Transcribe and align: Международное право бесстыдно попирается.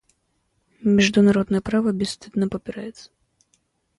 Международное 0.81 1.61
право 1.61 1.91
бесстыдно 1.91 2.47
попирается. 2.49 3.11